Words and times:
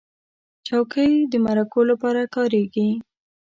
چوکۍ 0.67 1.13
د 1.31 1.33
مرکو 1.45 1.79
لپاره 1.89 2.21
کارېږي. 2.35 2.89